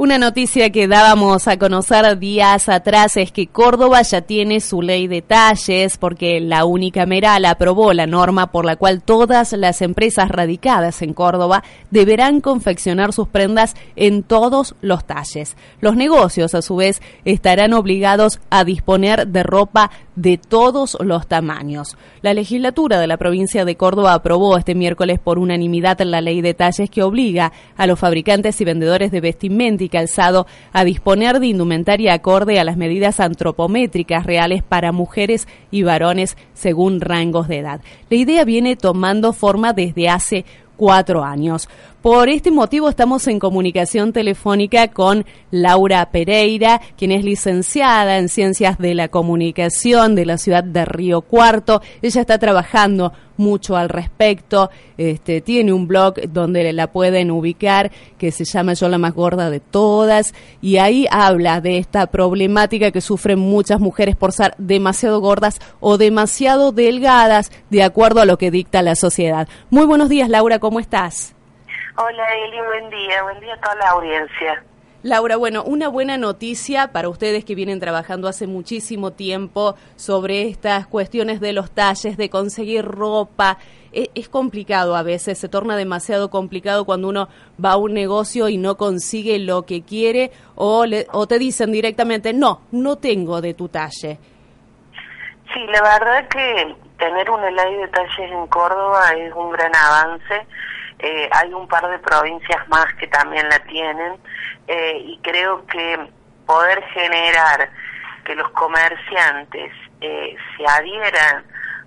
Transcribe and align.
Una 0.00 0.16
noticia 0.16 0.70
que 0.70 0.88
dábamos 0.88 1.46
a 1.46 1.58
conocer 1.58 2.18
días 2.18 2.70
atrás 2.70 3.18
es 3.18 3.32
que 3.32 3.48
Córdoba 3.48 4.00
ya 4.00 4.22
tiene 4.22 4.60
su 4.60 4.80
ley 4.80 5.08
de 5.08 5.20
talles 5.20 5.98
porque 5.98 6.40
la 6.40 6.64
Unicameral 6.64 7.44
aprobó 7.44 7.92
la 7.92 8.06
norma 8.06 8.50
por 8.50 8.64
la 8.64 8.76
cual 8.76 9.02
todas 9.02 9.52
las 9.52 9.82
empresas 9.82 10.30
radicadas 10.30 11.02
en 11.02 11.12
Córdoba 11.12 11.62
deberán 11.90 12.40
confeccionar 12.40 13.12
sus 13.12 13.28
prendas 13.28 13.76
en 13.94 14.22
todos 14.22 14.74
los 14.80 15.04
talles. 15.04 15.54
Los 15.82 15.96
negocios, 15.96 16.54
a 16.54 16.62
su 16.62 16.76
vez, 16.76 17.02
estarán 17.26 17.74
obligados 17.74 18.40
a 18.48 18.64
disponer 18.64 19.26
de 19.26 19.42
ropa 19.42 19.90
de 20.20 20.36
todos 20.36 20.98
los 21.00 21.26
tamaños. 21.26 21.96
La 22.20 22.34
legislatura 22.34 23.00
de 23.00 23.06
la 23.06 23.16
provincia 23.16 23.64
de 23.64 23.76
Córdoba 23.76 24.12
aprobó 24.12 24.58
este 24.58 24.74
miércoles 24.74 25.18
por 25.18 25.38
unanimidad 25.38 25.98
la 26.00 26.20
ley 26.20 26.42
de 26.42 26.52
talles 26.52 26.90
que 26.90 27.02
obliga 27.02 27.52
a 27.76 27.86
los 27.86 27.98
fabricantes 27.98 28.60
y 28.60 28.64
vendedores 28.64 29.10
de 29.12 29.22
vestimenta 29.22 29.82
y 29.82 29.88
calzado 29.88 30.46
a 30.72 30.84
disponer 30.84 31.40
de 31.40 31.46
indumentaria 31.46 32.12
acorde 32.12 32.60
a 32.60 32.64
las 32.64 32.76
medidas 32.76 33.18
antropométricas 33.18 34.26
reales 34.26 34.62
para 34.62 34.92
mujeres 34.92 35.48
y 35.70 35.84
varones 35.84 36.36
según 36.52 37.00
rangos 37.00 37.48
de 37.48 37.58
edad. 37.58 37.80
La 38.10 38.16
idea 38.16 38.44
viene 38.44 38.76
tomando 38.76 39.32
forma 39.32 39.72
desde 39.72 40.10
hace 40.10 40.44
cuatro 40.80 41.22
años. 41.22 41.68
Por 42.00 42.30
este 42.30 42.50
motivo 42.50 42.88
estamos 42.88 43.28
en 43.28 43.38
comunicación 43.38 44.14
telefónica 44.14 44.88
con 44.88 45.26
Laura 45.50 46.10
Pereira, 46.10 46.80
quien 46.96 47.12
es 47.12 47.22
licenciada 47.22 48.16
en 48.16 48.30
Ciencias 48.30 48.78
de 48.78 48.94
la 48.94 49.08
Comunicación 49.08 50.14
de 50.14 50.24
la 50.24 50.38
ciudad 50.38 50.64
de 50.64 50.86
Río 50.86 51.20
Cuarto. 51.20 51.82
Ella 52.00 52.22
está 52.22 52.38
trabajando 52.38 53.12
mucho 53.40 53.76
al 53.76 53.88
respecto. 53.88 54.70
Este, 54.96 55.40
tiene 55.40 55.72
un 55.72 55.88
blog 55.88 56.14
donde 56.28 56.72
la 56.72 56.92
pueden 56.92 57.32
ubicar 57.32 57.90
que 58.18 58.30
se 58.30 58.44
llama 58.44 58.74
Yo 58.74 58.88
la 58.88 58.98
más 58.98 59.14
gorda 59.14 59.50
de 59.50 59.58
todas 59.58 60.34
y 60.60 60.76
ahí 60.76 61.08
habla 61.10 61.60
de 61.60 61.78
esta 61.78 62.06
problemática 62.06 62.92
que 62.92 63.00
sufren 63.00 63.40
muchas 63.40 63.80
mujeres 63.80 64.14
por 64.14 64.32
ser 64.32 64.54
demasiado 64.58 65.20
gordas 65.20 65.58
o 65.80 65.98
demasiado 65.98 66.70
delgadas 66.70 67.50
de 67.70 67.82
acuerdo 67.82 68.20
a 68.20 68.26
lo 68.26 68.38
que 68.38 68.52
dicta 68.52 68.82
la 68.82 68.94
sociedad. 68.94 69.48
Muy 69.70 69.86
buenos 69.86 70.08
días, 70.08 70.28
Laura, 70.28 70.60
¿cómo 70.60 70.78
estás? 70.78 71.34
Hola 71.96 72.24
Eli, 72.46 72.60
buen 72.66 72.90
día, 72.90 73.22
buen 73.22 73.40
día 73.40 73.54
a 73.54 73.60
toda 73.60 73.74
la 73.76 73.90
audiencia. 73.90 74.64
Laura, 75.02 75.36
bueno, 75.36 75.62
una 75.64 75.88
buena 75.88 76.18
noticia 76.18 76.92
para 76.92 77.08
ustedes 77.08 77.46
que 77.46 77.54
vienen 77.54 77.80
trabajando 77.80 78.28
hace 78.28 78.46
muchísimo 78.46 79.12
tiempo 79.12 79.74
sobre 79.96 80.42
estas 80.42 80.86
cuestiones 80.86 81.40
de 81.40 81.54
los 81.54 81.70
talles, 81.70 82.18
de 82.18 82.28
conseguir 82.28 82.84
ropa. 82.84 83.56
Es, 83.92 84.10
es, 84.14 84.28
complicado 84.28 84.94
a 84.94 85.02
veces, 85.02 85.38
se 85.38 85.48
torna 85.48 85.74
demasiado 85.74 86.28
complicado 86.28 86.84
cuando 86.84 87.08
uno 87.08 87.28
va 87.64 87.72
a 87.72 87.76
un 87.78 87.94
negocio 87.94 88.50
y 88.50 88.58
no 88.58 88.76
consigue 88.76 89.38
lo 89.38 89.62
que 89.62 89.82
quiere 89.82 90.32
o, 90.54 90.84
le, 90.84 91.06
o 91.12 91.26
te 91.26 91.38
dicen 91.38 91.72
directamente, 91.72 92.34
no, 92.34 92.60
no 92.70 92.96
tengo 92.96 93.40
de 93.40 93.54
tu 93.54 93.68
talle. 93.68 94.18
Sí, 95.54 95.60
la 95.72 95.82
verdad 95.82 96.28
que 96.28 96.76
tener 96.98 97.30
una 97.30 97.50
ley 97.50 97.76
de 97.76 97.88
talles 97.88 98.30
en 98.30 98.46
Córdoba 98.48 99.12
es 99.16 99.32
un 99.34 99.50
gran 99.50 99.74
avance 99.74 100.46
eh, 101.02 101.28
hay 101.32 101.52
un 101.54 101.66
par 101.66 101.88
de 101.88 101.98
provincias 101.98 102.68
más 102.68 102.92
que 102.94 103.06
también 103.06 103.48
la 103.48 103.58
tienen 103.60 104.18
eh, 104.72 105.02
y 105.04 105.18
creo 105.18 105.66
que 105.66 105.98
poder 106.46 106.80
generar 106.94 107.68
que 108.24 108.36
los 108.36 108.48
comerciantes 108.50 109.72
eh, 110.00 110.36
se 110.56 110.64
adhieran 110.64 111.44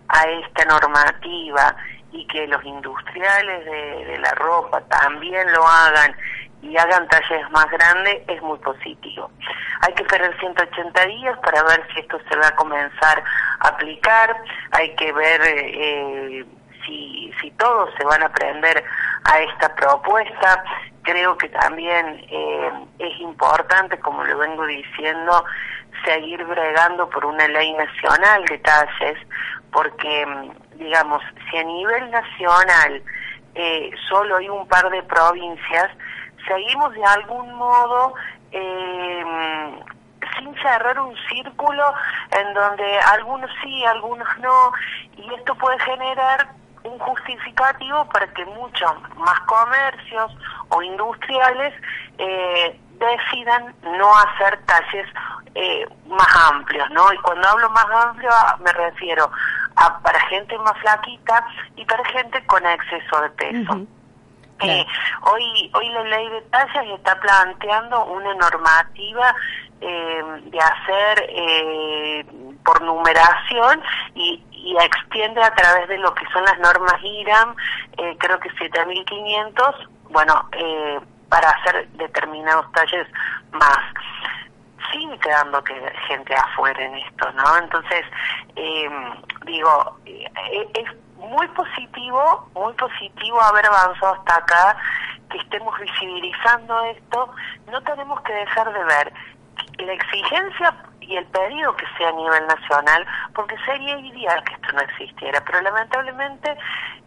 a 0.09 0.23
esta 0.25 0.65
normativa 0.65 1.77
y 2.11 2.27
que 2.27 2.45
los 2.45 2.61
industriales 2.65 3.63
de, 3.63 4.17
la 4.19 4.31
ropa 4.31 4.81
también 4.81 5.49
lo 5.53 5.65
hagan 5.65 6.13
y 6.61 6.75
hagan 6.75 7.07
talles 7.07 7.49
más 7.51 7.69
grandes 7.71 8.21
es 8.27 8.41
muy 8.41 8.59
positivo. 8.59 9.31
Hay 9.79 9.93
que 9.93 10.03
esperar 10.03 10.37
180 10.37 11.05
días 11.05 11.39
para 11.39 11.63
ver 11.63 11.87
si 11.93 12.01
esto 12.01 12.19
se 12.29 12.35
va 12.37 12.47
a 12.47 12.55
comenzar 12.57 13.23
a 13.61 13.67
aplicar, 13.69 14.35
hay 14.71 14.93
que 14.95 15.13
ver 15.13 15.41
eh, 15.45 16.45
si, 16.85 17.31
si 17.39 17.49
todos 17.51 17.91
se 17.97 18.03
van 18.03 18.23
a 18.23 18.25
aprender 18.25 18.83
a 19.23 19.39
esta 19.39 19.73
propuesta. 19.73 20.65
Creo 21.03 21.37
que 21.37 21.49
también 21.49 22.25
eh, 22.29 22.71
es 22.99 23.19
importante, 23.19 23.99
como 23.99 24.23
lo 24.23 24.37
vengo 24.37 24.65
diciendo, 24.65 25.43
seguir 26.05 26.43
bregando 26.45 27.09
por 27.09 27.25
una 27.25 27.47
ley 27.47 27.73
nacional 27.73 28.45
de 28.45 28.57
talles, 28.59 29.17
porque, 29.71 30.25
digamos, 30.75 31.21
si 31.49 31.57
a 31.57 31.63
nivel 31.63 32.11
nacional 32.11 33.03
eh, 33.55 33.91
solo 34.09 34.37
hay 34.37 34.49
un 34.49 34.67
par 34.67 34.89
de 34.89 35.03
provincias, 35.03 35.91
seguimos 36.47 36.93
de 36.93 37.05
algún 37.05 37.53
modo 37.53 38.13
eh, 38.51 39.25
sin 40.37 40.55
cerrar 40.55 40.99
un 40.99 41.15
círculo 41.29 41.93
en 42.37 42.53
donde 42.53 42.99
algunos 43.11 43.49
sí, 43.61 43.85
algunos 43.85 44.27
no, 44.39 44.71
y 45.17 45.33
esto 45.35 45.55
puede 45.55 45.79
generar 45.79 46.47
un 46.83 46.99
justificativo 46.99 48.05
para 48.09 48.27
que 48.33 48.45
muchos 48.45 48.91
más 49.17 49.39
comercios 49.41 50.31
o 50.69 50.81
industriales 50.81 51.73
eh, 52.17 52.79
decidan 52.99 53.75
no 53.83 54.15
hacer 54.17 54.59
talles 54.65 55.07
eh, 55.55 55.85
más 56.07 56.51
amplios, 56.51 56.89
¿no? 56.91 57.13
Y 57.13 57.17
cuando 57.17 57.47
hablo 57.47 57.69
más 57.69 57.85
amplio 58.05 58.31
me 58.63 58.71
refiero 58.71 59.29
a 59.75 59.99
para 59.99 60.19
gente 60.27 60.57
más 60.59 60.77
flaquita 60.79 61.45
y 61.75 61.85
para 61.85 62.03
gente 62.05 62.45
con 62.45 62.65
exceso 62.65 63.21
de 63.21 63.29
peso. 63.31 63.87
Eh, 64.59 64.85
hoy, 65.23 65.71
hoy 65.73 65.89
la 65.89 66.03
ley 66.03 66.29
de 66.29 66.41
tallas 66.43 66.85
está 66.95 67.19
planteando 67.19 68.05
una 68.05 68.33
normativa 68.35 69.35
eh, 69.81 70.23
de 70.45 70.59
hacer 70.59 71.25
eh, 71.27 72.25
por 72.63 72.81
numeración 72.81 73.81
y, 74.15 74.41
y 74.63 74.77
extiende 74.77 75.43
a 75.43 75.53
través 75.53 75.89
de 75.89 75.97
lo 75.97 76.13
que 76.15 76.25
son 76.31 76.43
las 76.45 76.57
normas 76.59 76.95
IRAM, 77.03 77.55
eh, 77.97 78.15
creo 78.17 78.39
que 78.39 78.49
7.500, 78.51 79.89
bueno, 80.09 80.49
eh, 80.53 80.99
para 81.27 81.49
hacer 81.49 81.89
determinados 81.93 82.71
talles 82.71 83.07
más. 83.51 83.79
Sigue 84.91 85.17
quedando 85.19 85.63
que 85.63 85.73
gente 86.07 86.33
afuera 86.35 86.85
en 86.85 86.95
esto, 86.95 87.31
¿no? 87.33 87.57
Entonces, 87.57 88.05
eh, 88.55 88.89
digo, 89.45 89.97
eh, 90.05 90.69
es 90.75 91.17
muy 91.17 91.47
positivo, 91.49 92.49
muy 92.53 92.73
positivo 92.73 93.41
haber 93.41 93.65
avanzado 93.65 94.13
hasta 94.13 94.35
acá, 94.35 94.77
que 95.29 95.39
estemos 95.39 95.77
visibilizando 95.79 96.83
esto. 96.83 97.33
No 97.71 97.81
tenemos 97.81 98.21
que 98.21 98.33
dejar 98.33 98.71
de 98.71 98.83
ver 98.83 99.13
la 99.77 99.93
exigencia 99.93 100.75
y 101.01 101.17
el 101.17 101.25
pedido 101.27 101.75
que 101.75 101.85
sea 101.97 102.09
a 102.09 102.13
nivel 102.13 102.47
nacional, 102.47 103.05
porque 103.33 103.55
sería 103.65 103.97
ideal 103.99 104.43
que 104.43 104.53
esto 104.53 104.71
no 104.73 104.81
existiera, 104.81 105.43
pero 105.45 105.61
lamentablemente 105.61 106.55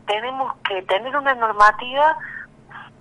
tenemos 0.07 0.55
que 0.69 0.83
tener 0.83 1.17
una 1.17 1.35
normativa 1.35 2.17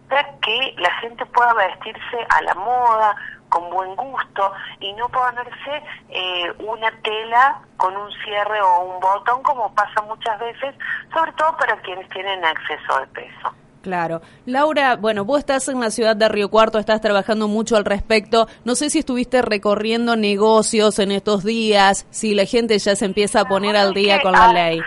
para 0.09 0.23
que 0.39 0.75
la 0.78 0.91
gente 1.00 1.25
pueda 1.28 1.53
vestirse 1.53 2.28
a 2.29 2.41
la 2.43 2.53
moda, 2.55 3.16
con 3.49 3.69
buen 3.69 3.96
gusto, 3.96 4.53
y 4.79 4.93
no 4.93 5.08
ponerse 5.09 5.84
eh, 6.09 6.53
una 6.59 6.91
tela 7.02 7.61
con 7.78 7.96
un 7.96 8.11
cierre 8.23 8.61
o 8.61 8.79
un 8.81 8.99
botón, 8.99 9.41
como 9.43 9.73
pasa 9.73 10.02
muchas 10.03 10.40
veces, 10.40 10.75
sobre 11.14 11.31
todo 11.34 11.55
para 11.58 11.75
quienes 11.81 12.08
tienen 12.09 12.43
exceso 12.43 12.99
de 12.99 13.08
peso. 13.08 13.65
Claro. 13.85 14.20
Laura, 14.47 14.96
bueno, 14.96 15.26
vos 15.26 15.37
estás 15.37 15.67
en 15.67 15.79
la 15.79 15.91
ciudad 15.91 16.16
de 16.16 16.28
Río 16.28 16.49
Cuarto, 16.49 16.79
estás 16.79 17.02
trabajando 17.02 17.47
mucho 17.47 17.78
al 17.78 17.85
respecto. 17.85 18.47
No 18.64 18.73
sé 18.73 18.90
si 18.90 18.97
estuviste 18.97 19.43
recorriendo 19.43 20.16
negocios 20.16 20.97
en 20.97 21.11
estos 21.11 21.43
días, 21.43 22.08
si 22.09 22.34
la 22.34 22.46
gente 22.46 22.79
ya 22.79 22.96
se 22.96 23.05
empieza 23.05 23.41
a 23.41 23.46
poner 23.46 23.78
al 23.78 23.93
día 23.93 24.23
con 24.23 24.32
la 24.32 24.52
ley. 24.52 24.82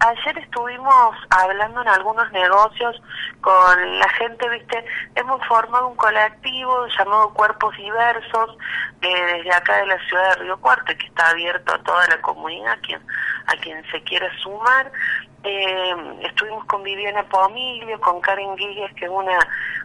ayer 0.00 0.38
estuvimos 0.38 1.16
hablando 1.30 1.80
en 1.80 1.88
algunos 1.88 2.30
negocios 2.32 3.00
con 3.40 3.98
la 3.98 4.08
gente, 4.10 4.46
viste, 4.50 4.84
hemos 5.14 5.42
formado 5.46 5.88
un 5.88 5.96
colectivo 5.96 6.86
llamado 6.98 7.32
Cuerpos 7.32 7.74
Diversos 7.78 8.58
eh, 9.00 9.36
desde 9.38 9.50
acá 9.50 9.78
de 9.78 9.86
la 9.86 9.98
ciudad 10.06 10.36
de 10.36 10.42
Río 10.42 10.60
Cuarto, 10.60 10.92
que 10.98 11.06
está 11.06 11.30
abierto 11.30 11.72
a 11.72 11.78
toda 11.78 12.06
la 12.08 12.20
comunidad, 12.20 12.72
a 12.72 12.80
quien, 12.82 13.00
a 13.46 13.56
quien 13.56 13.82
se 13.90 14.02
quiera 14.02 14.28
sumar 14.42 14.92
eh, 15.42 15.94
estuvimos 16.22 16.64
con 16.66 16.82
Viviana 16.82 17.22
Pomilio, 17.24 17.98
con 18.00 18.20
Karen 18.20 18.56
Guigues, 18.56 18.92
que 18.94 19.06
es 19.06 19.10
una 19.10 19.38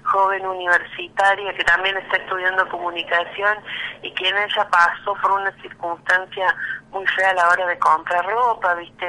joven 0.03 0.45
universitaria 0.45 1.53
que 1.53 1.63
también 1.63 1.95
está 1.97 2.17
estudiando 2.17 2.67
comunicación 2.69 3.57
y 4.01 4.11
quien 4.11 4.35
ella 4.37 4.67
pasó 4.69 5.15
por 5.21 5.31
una 5.31 5.51
circunstancia 5.61 6.53
muy 6.91 7.05
fea 7.07 7.29
a 7.29 7.33
la 7.33 7.49
hora 7.49 7.67
de 7.67 7.79
comprar 7.79 8.25
ropa, 8.25 8.75
viste, 8.75 9.05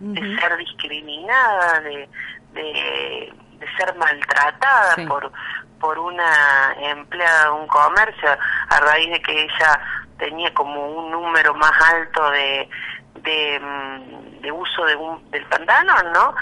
de, 0.00 0.38
ser 0.38 0.56
discriminada, 0.58 1.80
de, 1.80 2.08
de, 2.52 3.32
ser 3.76 3.94
maltratada 3.96 5.08
por 5.08 5.32
por 5.80 5.98
una 5.98 6.74
empleada 6.80 7.44
de 7.44 7.50
un 7.50 7.66
comercio 7.66 8.30
a 8.70 8.80
raíz 8.80 9.10
de 9.10 9.20
que 9.20 9.42
ella 9.42 9.80
tenía 10.18 10.52
como 10.54 10.86
un 10.88 11.10
número 11.10 11.54
más 11.54 11.72
alto 11.92 12.30
de 12.30 12.68
de, 13.22 13.60
mm, 13.60 14.40
de 14.40 14.52
uso 14.52 14.84
de 14.84 14.96
un, 14.96 15.30
del 15.30 15.44
pantalón, 15.46 16.12
¿no? 16.12 16.34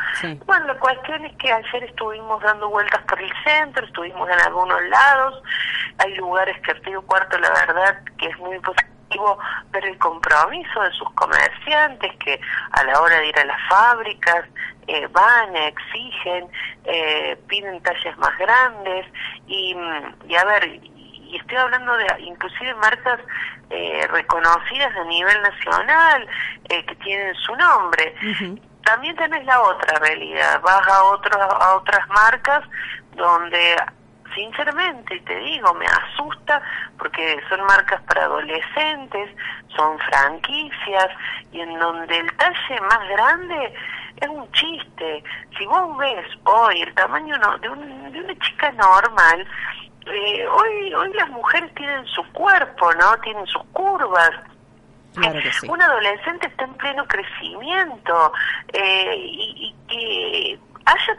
Bueno, 0.46 0.66
la 0.66 0.78
cuestión 0.78 1.24
es 1.24 1.36
que 1.36 1.52
ayer 1.52 1.84
estuvimos 1.84 2.42
dando 2.42 2.68
vueltas 2.68 3.02
por 3.02 3.20
el 3.20 3.32
centro, 3.44 3.84
estuvimos 3.86 4.28
en 4.28 4.40
algunos 4.40 4.82
lados, 4.88 5.42
hay 5.98 6.14
lugares 6.14 6.60
que 6.62 6.74
Río 6.74 7.02
Cuarto, 7.02 7.38
la 7.38 7.50
verdad, 7.50 7.98
que 8.18 8.26
es 8.26 8.38
muy 8.38 8.58
positivo 8.60 9.38
ver 9.70 9.84
el 9.86 9.98
compromiso 9.98 10.80
de 10.80 10.90
sus 10.92 11.10
comerciantes 11.12 12.12
que 12.18 12.40
a 12.72 12.84
la 12.84 13.00
hora 13.00 13.18
de 13.18 13.28
ir 13.28 13.38
a 13.38 13.44
las 13.44 13.68
fábricas 13.68 14.44
eh, 14.86 15.06
van, 15.12 15.56
exigen, 15.56 16.48
eh, 16.84 17.38
piden 17.48 17.82
talles 17.82 18.16
más 18.18 18.36
grandes. 18.38 19.06
Y, 19.46 19.74
mm, 19.74 20.14
y 20.28 20.36
a 20.36 20.44
ver, 20.44 20.66
y 20.66 21.36
estoy 21.36 21.56
hablando 21.56 21.96
de 21.96 22.06
inclusive 22.20 22.74
marcas 22.74 23.18
eh, 23.74 24.06
reconocidas 24.08 24.94
a 24.96 25.04
nivel 25.04 25.42
nacional 25.42 26.28
eh, 26.68 26.84
que 26.86 26.94
tienen 26.96 27.34
su 27.34 27.54
nombre. 27.56 28.14
También 28.84 29.16
tenés 29.16 29.44
la 29.46 29.60
otra 29.62 29.98
realidad, 29.98 30.60
vas 30.60 30.86
a, 30.86 31.04
otros, 31.04 31.36
a 31.36 31.76
otras 31.76 32.06
marcas 32.08 32.62
donde 33.16 33.76
sinceramente 34.34 35.20
te 35.20 35.36
digo, 35.38 35.72
me 35.74 35.86
asusta 35.86 36.60
porque 36.98 37.40
son 37.48 37.64
marcas 37.64 38.00
para 38.02 38.24
adolescentes, 38.24 39.30
son 39.74 39.98
franquicias 40.00 41.08
y 41.52 41.60
en 41.60 41.78
donde 41.78 42.18
el 42.18 42.36
talle 42.36 42.80
más 42.82 43.08
grande 43.08 43.74
es 44.20 44.28
un 44.28 44.50
chiste. 44.52 45.24
Si 45.58 45.66
vos 45.66 45.96
ves 45.98 46.26
hoy 46.44 46.82
el 46.82 46.94
tamaño 46.94 47.36
de, 47.60 47.68
un, 47.68 48.12
de 48.12 48.20
una 48.20 48.38
chica 48.38 48.70
normal, 48.72 49.46
eh, 50.06 50.46
hoy 50.46 50.94
hoy 50.94 51.12
las 51.14 51.28
mujeres 51.30 51.72
tienen 51.74 52.04
su 52.06 52.22
cuerpo, 52.32 52.92
¿no? 52.94 53.16
Tienen 53.18 53.46
sus 53.46 53.62
curvas. 53.72 54.30
Un 55.68 55.80
adolescente 55.80 56.48
está 56.48 56.64
en 56.64 56.74
pleno 56.74 57.06
crecimiento 57.06 58.32
eh, 58.72 59.14
y, 59.16 59.74
que 59.86 60.58
haya 60.84 61.16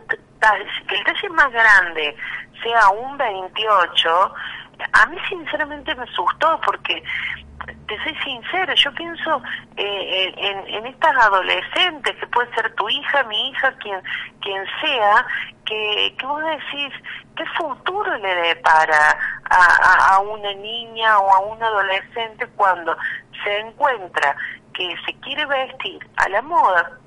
que 0.87 0.95
el 0.95 1.03
talle 1.05 1.29
más 1.29 1.49
grande 1.51 2.15
sea 2.61 2.89
un 2.89 3.17
28, 3.17 4.33
a 4.91 5.05
mí 5.07 5.17
sinceramente 5.29 5.95
me 5.95 6.03
asustó 6.03 6.59
porque 6.65 7.01
te 7.87 8.03
soy 8.03 8.15
sincera, 8.23 8.73
yo 8.75 8.91
pienso 8.93 9.41
eh, 9.77 10.33
en, 10.37 10.67
en, 10.75 10.85
estas 10.87 11.15
adolescentes, 11.17 12.15
que 12.15 12.27
puede 12.27 12.53
ser 12.55 12.73
tu 12.75 12.89
hija, 12.89 13.23
mi 13.23 13.49
hija, 13.49 13.71
quien, 13.73 14.01
quien 14.41 14.63
sea, 14.81 15.25
que, 15.65 16.15
que 16.17 16.25
vos 16.25 16.41
decís, 16.43 16.93
¿qué 17.35 17.45
futuro 17.57 18.17
le 18.17 18.35
depara 18.35 19.17
a, 19.49 20.15
a, 20.15 20.19
una 20.19 20.53
niña 20.53 21.19
o 21.19 21.33
a 21.33 21.39
un 21.39 21.61
adolescente 21.61 22.47
cuando 22.55 22.95
se 23.43 23.59
encuentra 23.59 24.35
que 24.73 24.95
se 25.05 25.13
quiere 25.19 25.45
vestir 25.45 25.99
a 26.17 26.29
la 26.29 26.41
moda? 26.41 26.99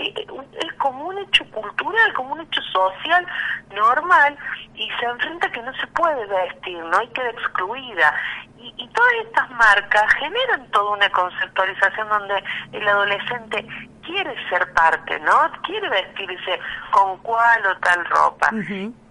Es 0.00 0.72
como 0.78 1.08
un 1.08 1.18
hecho 1.18 1.44
cultural, 1.50 2.12
como 2.14 2.34
un 2.34 2.40
hecho 2.40 2.62
social 2.72 3.26
normal 3.74 4.36
y 4.74 4.88
se 4.98 5.06
enfrenta 5.06 5.50
que 5.52 5.62
no 5.62 5.72
se 5.74 5.86
puede 5.88 6.26
vestir, 6.26 6.78
¿no? 6.84 7.02
Y 7.02 7.08
queda 7.08 7.30
excluida 7.30 8.14
y, 8.62 8.88
todas 8.88 9.12
estas 9.24 9.50
marcas 9.50 10.14
generan 10.14 10.70
toda 10.70 10.92
una 10.92 11.08
conceptualización 11.10 12.08
donde 12.08 12.44
el 12.72 12.88
adolescente 12.88 13.66
quiere 14.04 14.34
ser 14.48 14.72
parte, 14.74 15.18
¿no? 15.20 15.50
Quiere 15.62 15.88
vestirse 15.88 16.58
con 16.90 17.16
cual 17.18 17.66
o 17.66 17.78
tal 17.78 18.04
ropa. 18.06 18.50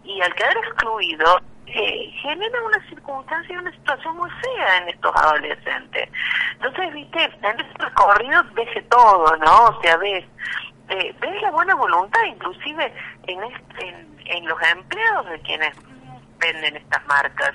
Y 0.04 0.22
al 0.22 0.34
quedar 0.36 0.58
excluido, 0.58 1.42
eh, 1.68 2.12
genera 2.22 2.64
una 2.64 2.90
circunstancia 2.90 3.54
y 3.54 3.58
una 3.58 3.72
situación 3.72 4.18
muy 4.18 4.30
fea 4.30 4.78
en 4.80 4.90
estos 4.90 5.16
adolescentes. 5.16 6.10
Entonces, 6.54 6.94
viste, 6.94 7.24
en 7.24 7.60
este 7.60 7.86
recorrido 7.86 8.44
ves 8.54 8.90
todo, 8.90 9.38
¿no? 9.38 9.66
O 9.66 9.82
sea, 9.82 9.98
ves, 9.98 10.26
eh, 10.90 11.16
ves 11.20 11.42
la 11.42 11.52
buena 11.52 11.76
voluntad, 11.76 12.22
inclusive 12.26 12.94
en, 13.28 13.40
en, 13.80 14.18
en 14.26 14.48
los 14.48 14.58
empleados 14.72 15.30
de 15.30 15.40
quienes 15.42 15.76
venden 16.40 16.78
estas 16.78 17.06
marcas 17.08 17.54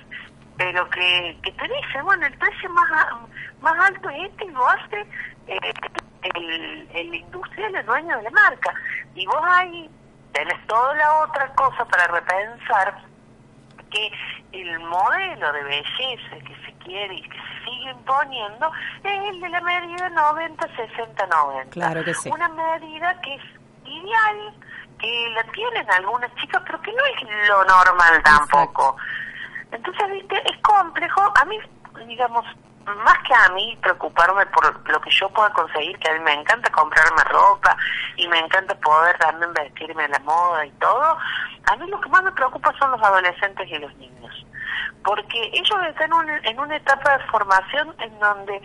pero 0.56 0.88
que, 0.90 1.36
que 1.42 1.52
te 1.52 1.64
dice, 1.64 2.02
bueno, 2.02 2.26
el 2.26 2.38
precio 2.38 2.70
más, 2.70 2.90
más 3.60 3.88
alto 3.88 4.08
es 4.10 4.30
este 4.30 4.44
y 4.44 4.50
lo 4.50 4.68
hace 4.68 5.00
eh, 5.48 5.58
el, 6.34 6.88
el 6.94 7.14
industrial, 7.14 7.74
el 7.74 7.86
dueño 7.86 8.16
de 8.16 8.22
la 8.22 8.30
marca. 8.30 8.72
Y 9.14 9.26
vos 9.26 9.42
ahí 9.42 9.90
tenés 10.32 10.66
toda 10.66 10.94
la 10.94 11.24
otra 11.24 11.52
cosa 11.54 11.84
para 11.86 12.06
repensar 12.06 13.02
que 13.94 14.12
el 14.52 14.80
modelo 14.80 15.52
de 15.52 15.62
belleza 15.64 16.36
que 16.44 16.56
se 16.66 16.72
quiere 16.84 17.14
y 17.14 17.22
que 17.22 17.38
se 17.38 17.64
sigue 17.64 17.90
imponiendo 17.90 18.70
es 19.02 19.30
el 19.30 19.40
de 19.40 19.48
la 19.48 19.60
medida 19.60 20.10
90-60-90. 20.10 21.68
Claro 21.70 22.04
que 22.04 22.14
sí. 22.14 22.28
Una 22.30 22.48
medida 22.48 23.20
que 23.20 23.34
es 23.34 23.42
ideal, 23.84 24.54
que 24.98 25.30
la 25.34 25.44
tienen 25.52 25.90
algunas 25.92 26.34
chicas, 26.36 26.62
pero 26.66 26.80
que 26.82 26.92
no 26.92 27.04
es 27.06 27.48
lo 27.48 27.64
normal 27.64 28.22
tampoco. 28.22 28.96
Entonces, 29.70 30.10
viste, 30.10 30.42
es 30.44 30.60
complejo. 30.62 31.20
A 31.36 31.44
mí, 31.44 31.58
digamos, 32.06 32.44
más 32.84 33.18
que 33.26 33.34
a 33.34 33.48
mí 33.50 33.76
preocuparme 33.82 34.46
por 34.46 34.90
lo 34.90 35.00
que 35.00 35.10
yo 35.10 35.28
pueda 35.30 35.50
conseguir, 35.50 35.98
que 35.98 36.10
a 36.10 36.14
mí 36.14 36.20
me 36.20 36.32
encanta 36.32 36.70
comprarme 36.70 37.22
ropa 37.24 37.76
y 38.16 38.28
me 38.28 38.38
encanta 38.38 38.74
poder 38.76 39.16
también 39.18 39.52
vestirme 39.54 40.04
a 40.04 40.08
la 40.08 40.18
moda 40.20 40.66
y 40.66 40.70
todo, 40.72 41.18
a 41.66 41.76
mí 41.76 41.88
lo 41.88 42.00
que 42.00 42.08
más 42.10 42.22
me 42.22 42.32
preocupa 42.32 42.72
son 42.78 42.90
los 42.90 43.02
adolescentes 43.02 43.68
y 43.70 43.78
los 43.78 43.94
niños. 43.96 44.46
Porque 45.02 45.50
ellos 45.52 45.78
están 45.88 46.10
en 46.44 46.58
una 46.58 46.76
etapa 46.76 47.18
de 47.18 47.24
formación 47.24 47.94
en 47.98 48.18
donde 48.18 48.60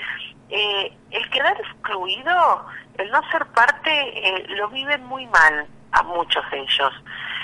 eh, 0.49 0.97
el 1.11 1.29
quedar 1.29 1.59
excluido, 1.59 2.65
el 2.97 3.11
no 3.11 3.21
ser 3.31 3.45
parte, 3.47 3.91
eh, 3.91 4.45
lo 4.49 4.69
viven 4.69 5.03
muy 5.05 5.25
mal 5.27 5.67
a 5.91 6.03
muchos 6.03 6.43
de 6.51 6.59
ellos. 6.59 6.93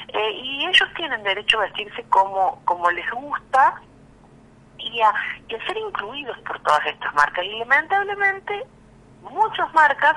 Eh, 0.09 0.31
y 0.31 0.65
ellos 0.65 0.87
tienen 0.95 1.23
derecho 1.23 1.59
a 1.59 1.63
vestirse 1.63 2.03
como, 2.09 2.61
como 2.65 2.89
les 2.91 3.09
gusta 3.11 3.81
y 4.91 5.01
a, 5.01 5.13
y 5.47 5.55
a 5.55 5.65
ser 5.65 5.77
incluidos 5.77 6.37
por 6.39 6.59
todas 6.61 6.85
estas 6.85 7.13
marcas. 7.13 7.45
Y 7.45 7.59
lamentablemente 7.59 8.63
muchas 9.21 9.73
marcas 9.73 10.15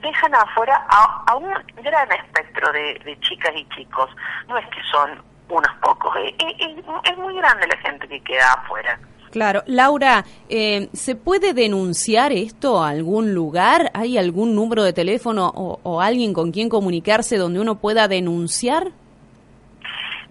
dejan 0.00 0.34
afuera 0.34 0.86
a, 0.88 1.36
un 1.36 1.52
gran 1.82 2.12
espectro 2.12 2.72
de, 2.72 3.18
chicas 3.20 3.52
y 3.56 3.66
chicos. 3.74 4.10
No 4.48 4.58
es 4.58 4.66
que 4.68 4.82
son 4.90 5.22
unos 5.48 5.72
pocos, 5.82 6.14
eh, 6.16 6.34
eh, 6.38 6.82
es, 7.04 7.18
muy 7.18 7.36
grande 7.36 7.66
la 7.66 7.76
gente 7.78 8.08
que 8.08 8.20
queda 8.20 8.52
afuera. 8.52 8.98
Claro, 9.30 9.62
Laura, 9.66 10.24
¿se 10.48 11.16
puede 11.16 11.54
denunciar 11.54 12.30
esto 12.30 12.82
a 12.82 12.90
algún 12.90 13.34
lugar? 13.34 13.90
¿Hay 13.92 14.16
algún 14.16 14.54
número 14.54 14.84
de 14.84 14.92
teléfono 14.92 15.50
o, 15.52 15.80
o 15.82 16.00
alguien 16.00 16.32
con 16.32 16.52
quien 16.52 16.68
comunicarse 16.68 17.36
donde 17.36 17.58
uno 17.58 17.74
pueda 17.74 18.06
denunciar? 18.06 18.92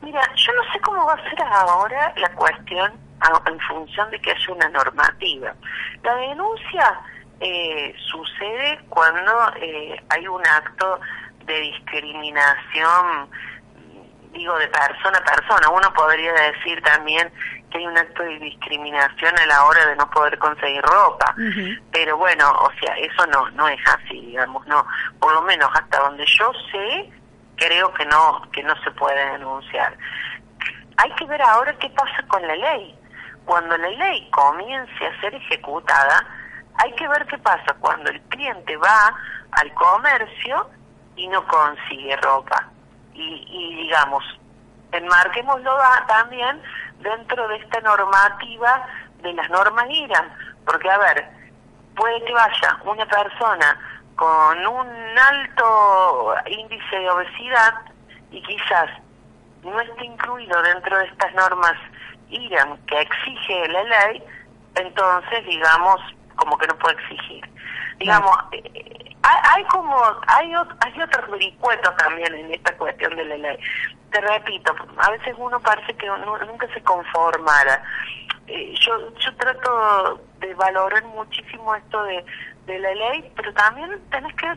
Mira, 0.01 0.21
yo 0.35 0.53
no 0.53 0.71
sé 0.71 0.79
cómo 0.79 1.05
va 1.05 1.13
a 1.13 1.29
ser 1.29 1.41
ahora 1.41 2.13
la 2.17 2.31
cuestión 2.33 3.02
en 3.45 3.59
función 3.61 4.09
de 4.11 4.19
que 4.19 4.31
haya 4.31 4.53
una 4.53 4.69
normativa. 4.69 5.53
La 6.03 6.15
denuncia 6.15 6.99
eh, 7.39 7.93
sucede 8.11 8.79
cuando 8.89 9.31
eh, 9.57 10.01
hay 10.09 10.27
un 10.27 10.45
acto 10.45 10.99
de 11.45 11.59
discriminación, 11.59 13.29
digo, 14.31 14.57
de 14.57 14.67
persona 14.67 15.17
a 15.17 15.35
persona. 15.35 15.69
Uno 15.69 15.93
podría 15.93 16.33
decir 16.33 16.81
también 16.83 17.31
que 17.69 17.79
hay 17.79 17.87
un 17.87 17.97
acto 17.97 18.23
de 18.23 18.39
discriminación 18.39 19.37
a 19.37 19.45
la 19.45 19.65
hora 19.65 19.85
de 19.87 19.95
no 19.95 20.09
poder 20.11 20.37
conseguir 20.37 20.81
ropa. 20.83 21.35
Pero 21.91 22.17
bueno, 22.17 22.51
o 22.51 22.71
sea, 22.79 22.95
eso 22.97 23.25
no, 23.27 23.49
no 23.51 23.67
es 23.67 23.79
así, 23.87 24.21
digamos, 24.21 24.65
no. 24.67 24.85
Por 25.19 25.33
lo 25.33 25.41
menos 25.41 25.69
hasta 25.73 25.99
donde 25.99 26.25
yo 26.25 26.51
sé, 26.71 27.11
creo 27.57 27.93
que 27.93 28.05
no 28.05 28.41
que 28.51 28.63
no 28.63 28.75
se 28.83 28.91
puede 28.91 29.31
denunciar. 29.31 29.97
Hay 30.97 31.11
que 31.15 31.25
ver 31.25 31.41
ahora 31.41 31.73
qué 31.79 31.89
pasa 31.89 32.23
con 32.27 32.41
la 32.47 32.55
ley. 32.55 32.95
Cuando 33.45 33.77
la 33.77 33.89
ley 33.89 34.29
comience 34.31 35.05
a 35.05 35.21
ser 35.21 35.35
ejecutada, 35.35 36.25
hay 36.75 36.91
que 36.93 37.07
ver 37.07 37.25
qué 37.27 37.37
pasa 37.37 37.75
cuando 37.79 38.09
el 38.09 38.21
cliente 38.23 38.75
va 38.77 39.13
al 39.51 39.73
comercio 39.73 40.69
y 41.15 41.27
no 41.27 41.45
consigue 41.47 42.15
ropa. 42.17 42.69
Y, 43.13 43.45
y 43.47 43.83
digamos, 43.83 44.23
enmarquémoslo 44.91 45.71
también 46.07 46.61
dentro 46.99 47.47
de 47.47 47.57
esta 47.57 47.81
normativa 47.81 48.87
de 49.21 49.33
las 49.33 49.49
normas 49.49 49.85
IRAN, 49.89 50.33
porque 50.65 50.89
a 50.89 50.97
ver, 50.97 51.29
puede 51.95 52.23
que 52.25 52.33
vaya 52.33 52.79
una 52.85 53.05
persona 53.05 53.79
con 54.15 54.67
un 54.67 54.87
alto 55.17 56.35
índice 56.47 56.99
de 56.99 57.09
obesidad 57.09 57.73
y 58.31 58.41
quizás 58.41 58.89
no 59.63 59.79
esté 59.79 60.05
incluido 60.05 60.61
dentro 60.61 60.97
de 60.97 61.05
estas 61.05 61.33
normas 61.33 61.73
IRAM 62.33 62.77
que 62.85 62.99
exige 63.01 63.67
la 63.69 63.83
ley, 63.83 64.23
entonces, 64.75 65.45
digamos, 65.45 65.99
como 66.35 66.57
que 66.57 66.67
no 66.67 66.75
puede 66.77 66.95
exigir. 66.95 67.43
Digamos, 67.99 68.35
eh, 68.51 69.15
hay, 69.23 69.63
como, 69.65 69.97
hay, 70.27 70.53
hay 70.53 71.01
otros 71.01 71.31
vericuetos 71.31 71.95
también 71.97 72.33
en 72.33 72.53
esta 72.53 72.75
cuestión 72.77 73.15
de 73.15 73.25
la 73.25 73.37
ley. 73.37 73.57
Te 74.11 74.21
repito, 74.21 74.75
a 74.97 75.11
veces 75.11 75.33
uno 75.37 75.59
parece 75.59 75.93
que 75.95 76.07
nunca 76.07 76.67
se 76.73 76.81
conformara. 76.83 77.81
Eh, 78.47 78.73
yo, 78.79 79.15
yo 79.17 79.35
trato 79.35 80.21
de 80.39 80.53
valorar 80.55 81.03
muchísimo 81.05 81.73
esto 81.75 82.03
de, 82.03 82.25
de 82.65 82.79
la 82.79 82.93
ley, 82.93 83.31
pero 83.35 83.53
también 83.53 84.01
tenés 84.09 84.35
que 84.35 84.53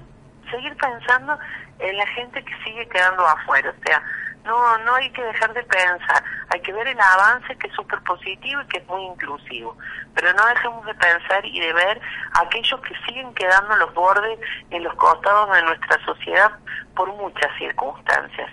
seguir 0.50 0.76
pensando 0.76 1.38
en 1.78 1.96
la 1.96 2.06
gente 2.08 2.44
que 2.44 2.64
sigue 2.64 2.88
quedando 2.88 3.26
afuera. 3.26 3.70
O 3.70 3.86
sea, 3.86 4.02
no, 4.44 4.78
no 4.78 4.94
hay 4.94 5.10
que 5.10 5.22
dejar 5.22 5.52
de 5.54 5.62
pensar, 5.62 6.22
hay 6.48 6.60
que 6.60 6.72
ver 6.72 6.86
el 6.86 7.00
avance 7.00 7.56
que 7.56 7.66
es 7.66 7.74
súper 7.74 8.00
positivo 8.02 8.60
y 8.62 8.66
que 8.66 8.78
es 8.78 8.86
muy 8.86 9.02
inclusivo, 9.04 9.76
pero 10.14 10.32
no 10.34 10.46
dejemos 10.46 10.84
de 10.86 10.94
pensar 10.94 11.44
y 11.44 11.60
de 11.60 11.72
ver 11.72 12.00
aquellos 12.34 12.80
que 12.80 12.94
siguen 13.06 13.34
quedando 13.34 13.74
en 13.74 13.80
los 13.80 13.94
bordes, 13.94 14.38
en 14.70 14.84
los 14.84 14.94
costados 14.94 15.54
de 15.54 15.62
nuestra 15.62 16.04
sociedad 16.04 16.52
por 16.94 17.12
muchas 17.14 17.50
circunstancias. 17.58 18.50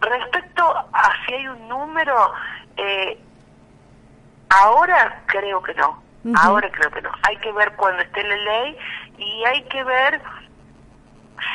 Respecto 0.00 0.64
a 0.92 1.12
si 1.24 1.34
hay 1.34 1.46
un 1.48 1.68
número, 1.68 2.32
eh, 2.76 3.18
ahora 4.48 5.22
creo 5.26 5.62
que 5.62 5.74
no, 5.74 6.02
ahora 6.36 6.68
creo 6.70 6.90
que 6.90 7.02
no. 7.02 7.12
Hay 7.22 7.36
que 7.36 7.52
ver 7.52 7.72
cuando 7.76 8.02
esté 8.02 8.22
la 8.24 8.36
ley 8.36 8.76
y 9.18 9.44
hay 9.44 9.62
que 9.64 9.84
ver 9.84 10.20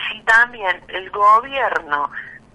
si 0.10 0.22
también 0.22 0.82
el 0.88 1.10
gobierno 1.10 2.10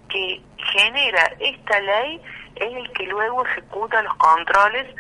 que 0.08 0.42
genera 0.56 1.32
esta 1.38 1.80
ley 1.80 2.20
es 2.56 2.72
el 2.74 2.92
que 2.92 3.04
luego 3.04 3.44
ejecuta 3.46 4.02
los 4.02 4.14
controles 4.14 4.94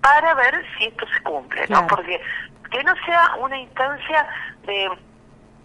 para 0.00 0.34
ver 0.34 0.64
si 0.76 0.86
esto 0.86 1.06
se 1.08 1.22
cumple, 1.22 1.66
¿no? 1.68 1.86
Porque 1.86 2.20
que 2.70 2.82
no 2.84 2.94
sea 3.04 3.36
una 3.40 3.58
instancia 3.58 4.26
de 4.64 4.90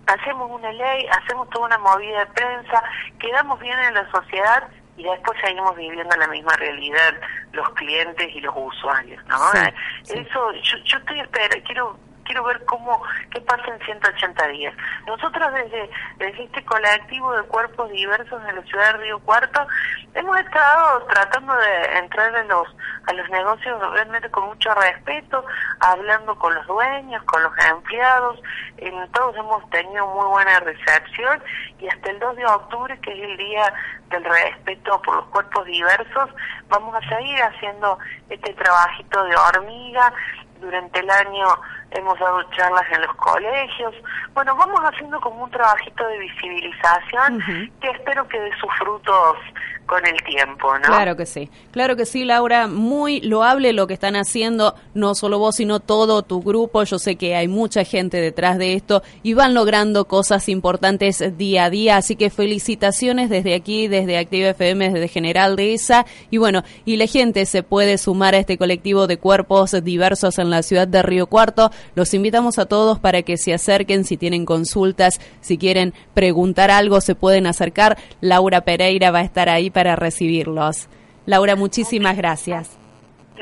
hacemos 0.07 0.50
una 0.51 0.71
ley, 0.71 1.05
hacemos 1.07 1.50
toda 1.50 1.67
una 1.67 1.77
movida 1.77 2.19
de 2.19 2.25
prensa, 2.27 2.83
quedamos 3.19 3.60
bien 3.60 3.77
en 3.79 3.93
la 3.93 4.10
sociedad 4.12 4.67
y 4.98 5.03
después 5.03 5.39
seguimos 5.41 5.75
viviendo 5.75 6.15
la 6.15 6.27
misma 6.27 6.53
realidad 6.57 7.15
los 7.53 7.69
clientes 7.71 8.27
y 8.33 8.41
los 8.41 8.53
usuarios, 8.55 9.24
¿no? 9.25 9.38
Eso 10.03 10.51
yo, 10.53 10.77
yo 10.83 10.98
estoy 10.98 11.19
esperando, 11.19 11.65
quiero 11.65 11.98
quiero 12.25 12.44
ver 12.44 12.63
cómo 12.66 13.01
qué 13.32 13.42
pasa 13.42 13.63
en 13.68 13.80
180 13.86 14.48
días. 14.50 14.74
Nosotros 15.06 15.54
desde, 15.54 15.90
desde 16.18 16.44
este 16.44 16.63
colectivo 16.66 17.34
de 17.34 17.44
cuerpos 17.44 17.90
diversos 17.92 18.44
de 18.44 18.54
la 18.54 18.62
ciudad 18.63 18.94
de 18.94 19.00
Río 19.00 19.20
Cuarto 19.20 19.68
hemos 20.13 20.38
estado 20.40 21.06
tratando 21.08 21.56
de 21.56 21.98
entrar 21.98 22.36
en 22.36 22.48
los 22.48 22.68
a 23.08 23.13
los 23.13 23.30
negocios 23.30 23.80
realmente 23.94 24.30
con 24.30 24.46
mucho 24.46 24.74
respeto, 24.75 25.44
hablando 25.80 26.38
con 26.38 26.54
los 26.54 26.66
dueños, 26.68 27.24
con 27.24 27.42
los 27.44 27.51
empleados, 27.70 28.40
en 28.78 29.12
todos 29.12 29.36
hemos 29.36 29.68
tenido 29.70 30.08
muy 30.08 30.28
buena 30.28 30.60
recepción 30.60 31.42
y 31.80 31.88
hasta 31.88 32.12
el 32.12 32.20
2 32.20 32.36
de 32.36 32.46
octubre, 32.46 33.00
que 33.00 33.12
es 33.12 33.30
el 33.30 33.38
día 33.38 33.74
del 34.10 34.24
respeto 34.24 35.01
por 35.01 35.16
los 35.16 35.25
cuerpos 35.28 35.66
diversos, 35.66 36.30
vamos 36.68 36.94
a 36.96 37.10
seguir 37.10 37.42
haciendo 37.42 37.98
este 38.30 38.54
trabajito 38.54 39.24
de 39.24 39.36
hormiga 39.36 40.13
durante 40.62 41.00
el 41.00 41.10
año 41.10 41.48
hemos 41.91 42.18
dado 42.20 42.44
charlas 42.51 42.86
en 42.91 43.01
los 43.01 43.15
colegios. 43.15 43.94
Bueno, 44.34 44.56
vamos 44.56 44.80
haciendo 44.82 45.20
como 45.20 45.44
un 45.44 45.51
trabajito 45.51 46.08
de 46.08 46.20
visibilización 46.20 47.72
que 47.82 47.89
espero 47.89 48.27
que 48.27 48.39
dé 48.39 48.51
sus 48.58 48.74
frutos 48.75 49.38
con 49.86 50.06
el 50.08 50.24
tiempo, 50.24 50.74
¿no? 50.78 50.86
Claro 50.86 51.18
que 51.18 51.26
sí, 51.26 51.50
claro 51.72 51.96
que 51.96 52.06
sí, 52.06 52.24
Laura, 52.24 52.68
muy 52.68 53.20
loable 53.22 53.74
lo 53.74 53.88
que 53.88 53.94
están 53.94 54.16
haciendo, 54.16 54.76
no 54.94 55.16
solo 55.16 55.40
vos, 55.40 55.56
sino 55.58 55.80
todo 55.80 56.22
tu 56.22 56.42
grupo, 56.42 56.84
yo 56.84 57.00
sé 57.00 57.16
que 57.16 57.36
hay 57.36 57.48
mucha 57.48 57.84
gente 57.84 58.22
detrás 58.22 58.58
de 58.58 58.74
esto 58.74 59.04
y 59.24 59.34
van 59.34 59.54
logrando 59.54 60.06
cosas 60.06 60.48
importantes 60.50 61.38
día 61.38 61.66
a 61.66 61.70
día, 61.70 61.98
así 61.98 62.16
que 62.16 62.30
felicitaciones 62.30 63.30
desde 63.30 63.54
aquí, 63.54 63.88
desde 63.88 64.18
Activa 64.18 64.50
FM, 64.50 64.92
desde 64.92 65.08
General 65.08 65.56
de 65.56 65.74
esa, 65.74 66.06
y 66.30 66.38
bueno, 66.38 66.64
y 66.86 66.98
la 66.98 67.08
gente 67.08 67.46
se 67.46 67.64
puede 67.64 67.98
sumar 67.98 68.36
a 68.36 68.38
este 68.38 68.58
colectivo 68.58 69.08
de 69.08 69.18
cuerpos 69.18 69.76
diversos 69.84 70.40
en 70.40 70.50
la 70.50 70.64
ciudad 70.64 70.88
de 70.88 71.02
Río 71.02 71.28
Cuarto, 71.28 71.72
los 71.96 72.14
invitamos 72.14 72.60
a 72.60 72.66
todos 72.66 73.00
para 73.00 73.24
que 73.24 73.38
se 73.38 73.54
acerquen, 73.54 74.06
si 74.06 74.18
tienen 74.18 74.46
consultas, 74.46 75.20
si 75.42 75.58
quieren 75.58 75.94
preguntar 76.14 76.72
algo, 76.72 77.02
se 77.02 77.16
pueden 77.16 77.48
acercar, 77.48 77.98
Laura 78.22 78.62
Pereira 78.62 79.12
va 79.12 79.20
a 79.20 79.24
estar 79.24 79.50
ahí 79.50 79.70
para 79.72 79.96
recibirlos. 79.96 80.88
Laura, 81.25 81.56
muchísimas 81.56 82.18
gracias. 82.18 82.78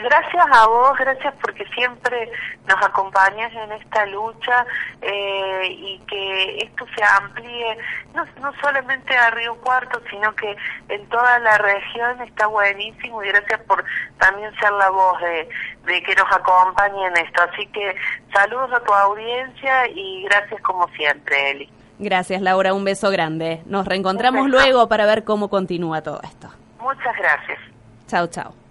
Gracias 0.01 0.45
a 0.53 0.67
vos, 0.67 0.97
gracias 0.97 1.33
porque 1.41 1.65
siempre 1.75 2.31
nos 2.67 2.81
acompañas 2.81 3.51
en 3.51 3.71
esta 3.73 4.05
lucha 4.05 4.65
eh, 5.01 5.67
y 5.67 5.99
que 6.07 6.57
esto 6.59 6.85
se 6.95 7.03
amplíe 7.03 7.77
no, 8.13 8.23
no 8.39 8.53
solamente 8.61 9.13
a 9.17 9.29
Río 9.31 9.55
Cuarto, 9.55 10.01
sino 10.09 10.33
que 10.35 10.55
en 10.87 11.05
toda 11.09 11.39
la 11.39 11.57
región 11.57 12.21
está 12.21 12.47
buenísimo 12.47 13.21
y 13.23 13.27
gracias 13.27 13.61
por 13.63 13.83
también 14.19 14.53
ser 14.59 14.71
la 14.71 14.89
voz 14.89 15.19
de, 15.19 15.49
de 15.85 16.03
que 16.03 16.15
nos 16.15 16.31
acompañe 16.31 17.07
en 17.07 17.17
esto. 17.17 17.41
Así 17.41 17.67
que 17.67 17.95
saludos 18.31 18.71
a 18.71 18.83
tu 18.83 18.93
audiencia 18.93 19.87
y 19.89 20.23
gracias 20.23 20.61
como 20.61 20.87
siempre, 20.89 21.51
Eli. 21.51 21.78
Gracias, 21.99 22.41
Laura. 22.41 22.73
Un 22.73 22.85
beso 22.85 23.11
grande. 23.11 23.61
Nos 23.65 23.85
reencontramos 23.85 24.49
luego 24.49 24.87
para 24.87 25.05
ver 25.05 25.25
cómo 25.25 25.49
continúa 25.49 26.01
todo 26.01 26.21
esto. 26.23 26.49
Muchas 26.79 27.15
gracias. 27.17 27.59
Chao, 28.07 28.27
chao. 28.27 28.68